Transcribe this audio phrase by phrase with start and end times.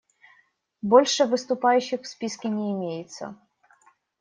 [0.81, 3.37] Больше выступающих в списке не имеется.